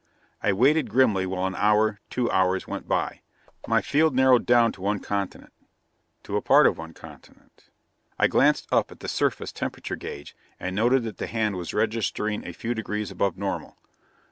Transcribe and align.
I 0.41 0.51
waited 0.51 0.89
grimly 0.89 1.27
while 1.27 1.45
an 1.45 1.53
hour, 1.53 1.99
two 2.09 2.27
hours, 2.31 2.67
went 2.67 2.87
by. 2.87 3.21
My 3.67 3.83
field 3.83 4.15
narrowed 4.15 4.47
down 4.47 4.71
to 4.71 4.81
one 4.81 4.99
continent, 4.99 5.53
to 6.23 6.37
a 6.37 6.41
part 6.41 6.65
of 6.65 6.75
one 6.79 6.95
continent. 6.95 7.69
I 8.17 8.25
glanced 8.25 8.67
up 8.71 8.91
at 8.91 9.01
the 9.01 9.07
surface 9.07 9.51
temperature 9.51 9.95
gauge 9.95 10.35
and 10.59 10.75
noted 10.75 11.03
that 11.03 11.17
the 11.19 11.27
hand 11.27 11.55
was 11.55 11.75
registering 11.75 12.43
a 12.47 12.51
few 12.51 12.73
degrees 12.73 13.11
above 13.11 13.37
normal. 13.37 13.77